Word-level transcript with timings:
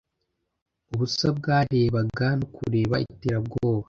ubusa 0.93 1.27
bwarebaga 1.37 2.27
no 2.39 2.45
kureba 2.55 2.95
iterabwoba 3.05 3.79